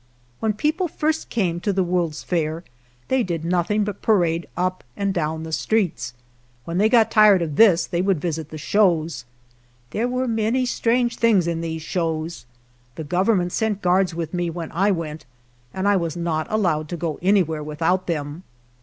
When 0.39 0.53
people 0.53 0.87
first 0.87 1.29
came 1.29 1.59
to 1.59 1.71
the 1.71 1.83
World's 1.83 2.23
Fair 2.23 2.63
they 3.07 3.21
did 3.21 3.45
nothing 3.45 3.83
but 3.83 4.01
parade 4.01 4.47
up 4.57 4.83
and 4.97 5.13
down 5.13 5.43
the 5.43 5.51
streets. 5.51 6.15
When 6.65 6.79
they 6.79 6.89
got 6.89 7.11
tired 7.11 7.43
of 7.43 7.55
this 7.55 7.85
they 7.85 8.01
would 8.01 8.19
visit 8.19 8.49
the 8.49 8.57
shows. 8.57 9.25
There 9.91 10.07
were 10.07 10.27
many 10.27 10.65
strange 10.65 11.17
things 11.17 11.45
in 11.45 11.61
these 11.61 11.83
shows. 11.83 12.47
The 12.95 13.03
Government 13.03 13.51
sent 13.51 13.83
guards 13.83 14.15
with 14.15 14.33
me 14.33 14.49
when 14.49 14.71
I 14.71 14.89
went, 14.89 15.27
and 15.71 15.87
I 15.87 15.97
was 15.97 16.17
not 16.17 16.47
allowed 16.49 16.89
to 16.89 16.97
go 16.97 17.19
anywhere 17.21 17.61
without 17.61 18.07
them. 18.07 18.41